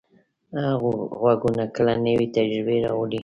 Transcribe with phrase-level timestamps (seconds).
[1.21, 3.19] غږونه کله نوې تجربې راوړي.